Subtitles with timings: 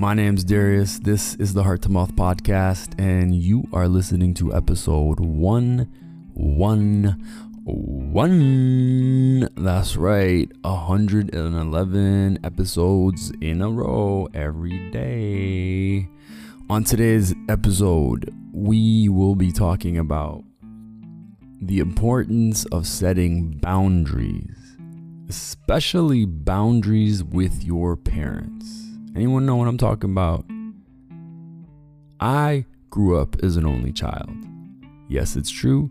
[0.00, 0.98] My name's Darius.
[0.98, 5.92] This is the Heart to Mouth podcast, and you are listening to episode one,
[6.32, 7.22] one,
[7.64, 9.40] one.
[9.56, 16.08] That's right, 111 episodes in a row every day.
[16.70, 20.42] On today's episode, we will be talking about
[21.60, 24.56] the importance of setting boundaries
[25.28, 28.89] especially boundaries with your parents.
[29.16, 30.44] Anyone know what I'm talking about?
[32.20, 34.30] I grew up as an only child.
[35.08, 35.90] Yes, it's true.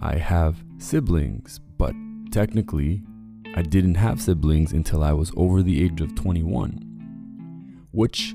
[0.00, 1.94] I have siblings, but
[2.32, 3.02] technically,
[3.54, 8.34] I didn't have siblings until I was over the age of 21, which,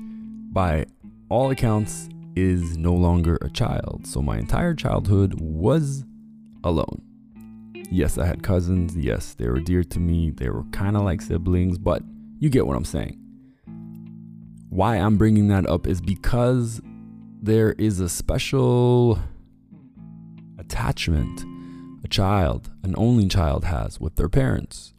[0.52, 0.86] by
[1.28, 4.06] all accounts, is no longer a child.
[4.06, 6.04] So my entire childhood was
[6.64, 7.02] alone.
[7.90, 8.96] Yes, I had cousins.
[8.96, 10.30] Yes, they were dear to me.
[10.30, 12.02] They were kind of like siblings, but
[12.38, 13.20] you get what I'm saying.
[14.74, 16.82] Why I'm bringing that up is because
[17.40, 19.20] there is a special
[20.58, 21.44] attachment
[22.02, 24.92] a child, an only child, has with their parents.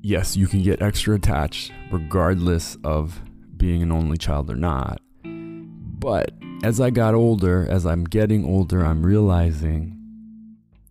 [0.00, 3.20] Yes, you can get extra attached regardless of
[3.54, 5.02] being an only child or not.
[5.22, 10.00] But as I got older, as I'm getting older, I'm realizing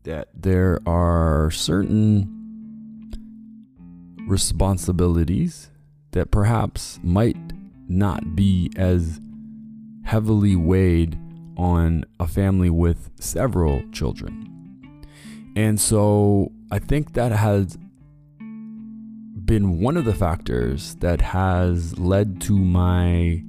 [0.04, 2.32] that there are certain
[4.28, 5.72] responsibilities
[6.16, 7.38] that perhaps might
[7.90, 9.20] not be as
[10.06, 11.20] heavily weighed
[11.58, 15.06] on a family with several children.
[15.58, 17.78] And so I think that has
[19.44, 23.44] been one of the factors that has led to my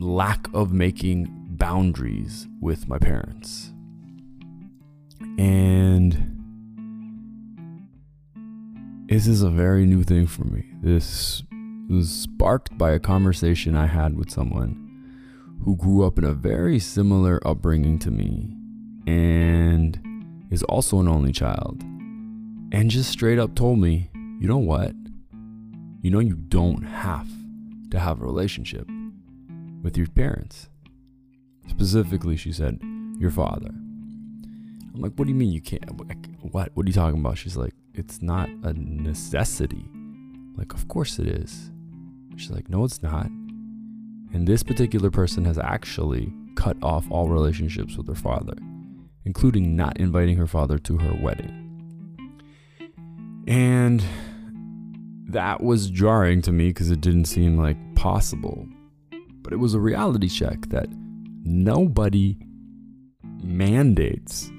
[0.00, 3.72] lack of making boundaries with my parents.
[5.38, 6.31] And
[9.12, 10.64] this is a very new thing for me.
[10.80, 11.42] This
[11.90, 14.78] was sparked by a conversation I had with someone
[15.62, 18.56] who grew up in a very similar upbringing to me
[19.06, 20.00] and
[20.50, 21.82] is also an only child.
[22.72, 24.08] And just straight up told me,
[24.40, 24.94] you know what?
[26.00, 27.28] You know, you don't have
[27.90, 28.88] to have a relationship
[29.82, 30.70] with your parents.
[31.68, 32.80] Specifically, she said,
[33.18, 33.68] your father.
[33.68, 35.84] I'm like, what do you mean you can't?
[36.40, 36.70] What?
[36.72, 37.36] What are you talking about?
[37.36, 39.84] She's like, it's not a necessity.
[40.56, 41.70] Like, of course it is.
[42.36, 43.26] She's like, no, it's not.
[43.26, 48.54] And this particular person has actually cut off all relationships with her father,
[49.24, 51.58] including not inviting her father to her wedding.
[53.46, 54.02] And
[55.28, 58.66] that was jarring to me because it didn't seem like possible.
[59.42, 60.88] But it was a reality check that
[61.44, 62.38] nobody
[63.42, 64.50] mandates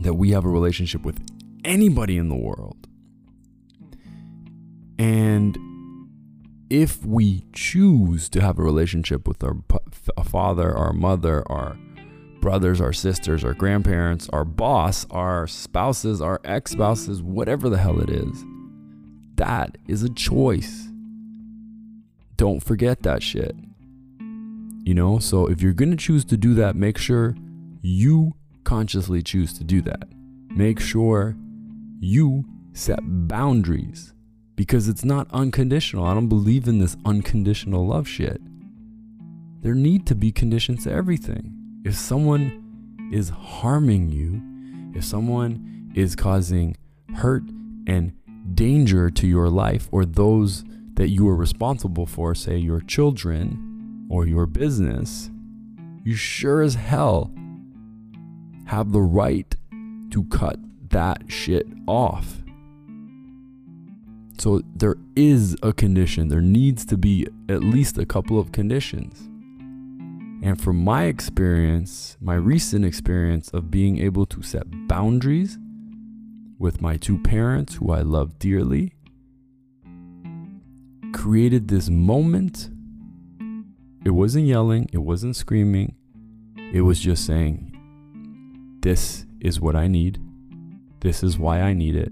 [0.00, 1.20] that we have a relationship with
[1.64, 2.86] anybody in the world.
[4.98, 5.58] And
[6.70, 9.56] if we choose to have a relationship with our
[10.24, 11.76] father, our mother, our
[12.40, 18.00] brothers, our sisters, our grandparents, our boss, our spouses, our ex spouses, whatever the hell
[18.00, 18.44] it is,
[19.36, 20.88] that is a choice.
[22.36, 23.56] Don't forget that shit.
[24.18, 27.34] You know, so if you're going to choose to do that, make sure
[27.80, 30.08] you consciously choose to do that.
[30.50, 31.36] Make sure
[32.04, 34.12] you set boundaries
[34.56, 36.04] because it's not unconditional.
[36.04, 38.40] I don't believe in this unconditional love shit.
[39.62, 41.54] There need to be conditions to everything.
[41.84, 44.42] If someone is harming you,
[44.96, 46.76] if someone is causing
[47.14, 47.42] hurt
[47.86, 48.12] and
[48.54, 54.26] danger to your life or those that you are responsible for, say your children or
[54.26, 55.30] your business,
[56.04, 57.32] you sure as hell
[58.66, 59.56] have the right
[60.10, 60.58] to cut
[60.94, 62.40] that shit off.
[64.38, 66.28] So there is a condition.
[66.28, 69.18] There needs to be at least a couple of conditions.
[70.46, 75.58] And from my experience, my recent experience of being able to set boundaries
[76.60, 78.94] with my two parents, who I love dearly,
[81.12, 82.70] created this moment.
[84.04, 85.96] It wasn't yelling, it wasn't screaming,
[86.72, 87.72] it was just saying,
[88.82, 90.20] this is what I need.
[91.04, 92.10] This is why I need it.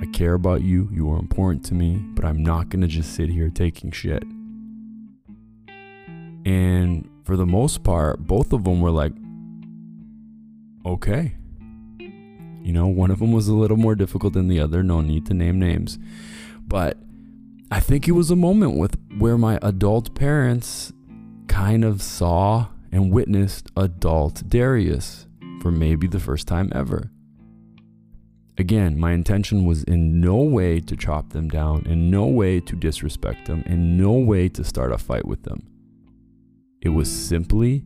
[0.00, 0.88] I care about you.
[0.90, 4.22] You are important to me, but I'm not going to just sit here taking shit.
[6.46, 9.12] And for the most part, both of them were like,
[10.86, 11.34] okay.
[11.98, 14.82] You know, one of them was a little more difficult than the other.
[14.82, 15.98] No need to name names.
[16.66, 16.96] But
[17.70, 20.90] I think it was a moment with where my adult parents
[21.48, 25.26] kind of saw and witnessed adult Darius
[25.60, 27.11] for maybe the first time ever.
[28.58, 32.76] Again, my intention was in no way to chop them down, in no way to
[32.76, 35.66] disrespect them, in no way to start a fight with them.
[36.82, 37.84] It was simply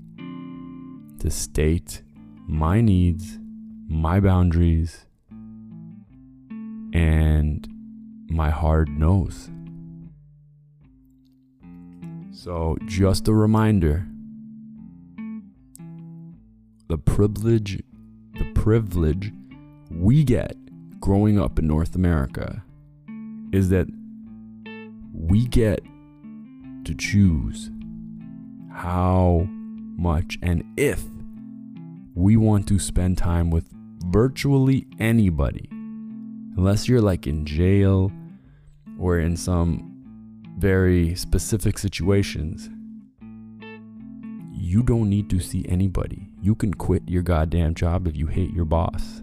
[1.21, 2.03] to state
[2.49, 3.39] my needs,
[3.89, 5.07] my boundaries,
[6.93, 7.69] and
[8.29, 9.51] my hard nose.
[12.33, 14.07] So, just a reminder
[16.89, 17.83] the privilege
[18.35, 19.33] the privilege
[19.99, 20.57] we get
[21.01, 22.63] growing up in North America
[23.53, 23.87] is that
[25.13, 25.81] we get
[26.85, 27.71] to choose
[28.73, 29.47] how
[29.97, 31.03] much and if
[32.15, 33.65] we want to spend time with
[34.07, 35.69] virtually anybody.
[35.71, 38.13] Unless you're like in jail
[38.99, 39.93] or in some
[40.59, 42.69] very specific situations,
[44.53, 46.29] you don't need to see anybody.
[46.41, 49.23] You can quit your goddamn job if you hate your boss.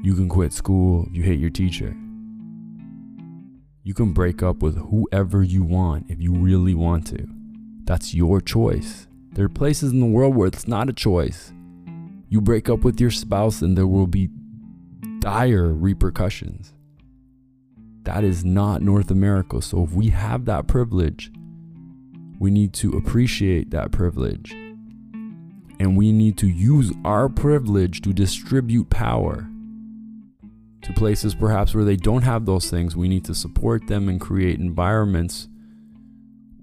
[0.00, 1.96] You can quit school if you hate your teacher.
[3.82, 7.26] You can break up with whoever you want if you really want to.
[7.82, 9.08] That's your choice.
[9.32, 11.52] There are places in the world where it's not a choice.
[12.28, 14.28] You break up with your spouse and there will be
[15.18, 16.74] dire repercussions.
[18.04, 19.60] That is not North America.
[19.60, 21.32] So if we have that privilege,
[22.38, 24.52] we need to appreciate that privilege.
[25.80, 29.48] And we need to use our privilege to distribute power
[30.82, 32.96] to places perhaps where they don't have those things.
[32.96, 35.48] We need to support them and create environments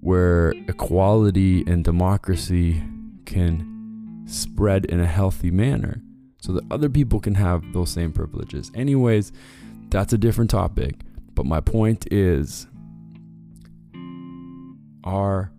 [0.00, 2.82] where equality and democracy
[3.24, 6.00] can spread in a healthy manner
[6.40, 8.70] so that other people can have those same privileges.
[8.74, 9.32] Anyways,
[9.90, 10.94] that's a different topic.
[11.34, 12.66] But my point is
[15.04, 15.52] our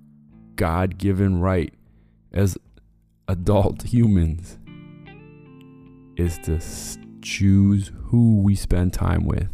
[0.56, 1.74] God given right
[2.32, 2.58] as
[3.28, 4.58] adult humans
[6.18, 6.60] is to
[7.22, 9.50] choose who we spend time with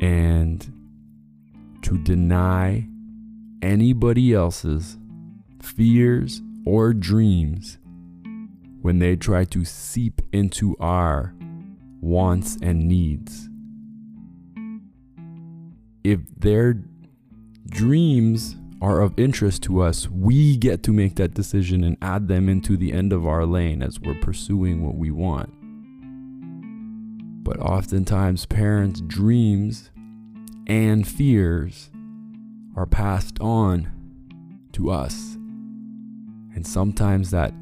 [0.00, 0.72] and
[1.82, 2.86] to deny
[3.62, 4.98] anybody else's
[5.60, 7.78] fears or dreams
[8.82, 11.34] when they try to seep into our
[12.00, 13.48] wants and needs.
[16.04, 16.82] If their
[17.68, 22.48] dreams are of interest to us, we get to make that decision and add them
[22.48, 25.52] into the end of our lane as we're pursuing what we want.
[27.46, 29.92] But oftentimes, parents' dreams
[30.66, 31.90] and fears
[32.74, 33.88] are passed on
[34.72, 35.36] to us.
[36.56, 37.54] And sometimes that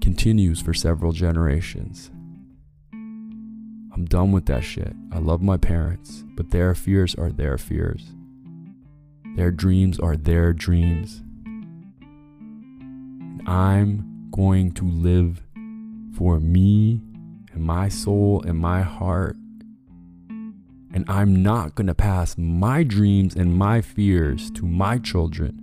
[0.00, 2.10] continues for several generations.
[2.92, 4.96] I'm done with that shit.
[5.12, 8.16] I love my parents, but their fears are their fears.
[9.36, 11.22] Their dreams are their dreams.
[12.80, 15.44] And I'm going to live
[16.16, 17.02] for me
[17.58, 19.36] my soul and my heart.
[20.94, 25.60] And I'm not going to pass my dreams and my fears to my children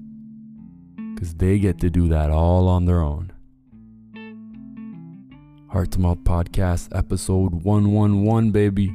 [1.14, 3.32] because they get to do that all on their own.
[5.70, 8.94] Heart to Mouth Podcast, episode 111, baby.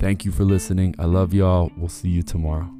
[0.00, 0.94] Thank you for listening.
[0.98, 1.70] I love y'all.
[1.76, 2.77] We'll see you tomorrow.